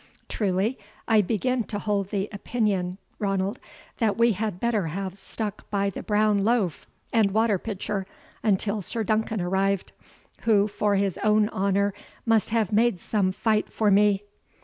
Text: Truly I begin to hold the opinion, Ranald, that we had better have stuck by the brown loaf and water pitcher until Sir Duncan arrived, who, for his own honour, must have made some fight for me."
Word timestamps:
Truly 0.27 0.79
I 1.07 1.21
begin 1.21 1.63
to 1.65 1.77
hold 1.77 2.09
the 2.09 2.27
opinion, 2.31 2.97
Ranald, 3.19 3.59
that 3.99 4.17
we 4.17 4.31
had 4.31 4.59
better 4.59 4.87
have 4.87 5.19
stuck 5.19 5.69
by 5.69 5.91
the 5.91 6.01
brown 6.01 6.39
loaf 6.39 6.87
and 7.13 7.29
water 7.29 7.59
pitcher 7.59 8.07
until 8.41 8.81
Sir 8.81 9.03
Duncan 9.03 9.39
arrived, 9.41 9.91
who, 10.39 10.67
for 10.67 10.95
his 10.95 11.19
own 11.19 11.49
honour, 11.49 11.93
must 12.25 12.49
have 12.49 12.71
made 12.73 12.99
some 12.99 13.31
fight 13.31 13.71
for 13.71 13.91
me." 13.91 14.23